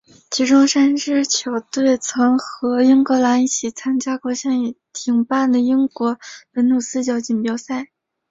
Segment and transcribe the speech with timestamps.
[0.31, 6.17] 其中三支球队曾和英格兰一起参加过现在已停办的英国
[6.51, 7.85] 本土四角锦标赛。